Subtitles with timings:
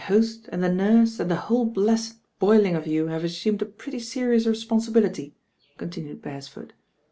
[0.01, 5.35] "'^''°"*^»«n«"« «n<J the whole blessed boiling of you have assumed a pretty serious responsibihty,"
[5.77, 6.73] continued Beresford.